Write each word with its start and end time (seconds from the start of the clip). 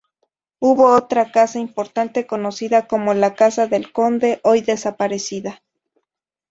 Hubo 0.57 0.95
otra 0.95 1.31
casa 1.31 1.59
importante 1.59 2.25
conocida 2.25 2.87
como 2.87 3.13
la 3.13 3.35
"Casa 3.35 3.67
del 3.67 3.91
Conde", 3.91 4.39
hoy 4.43 4.61
desaparecida. 4.61 5.61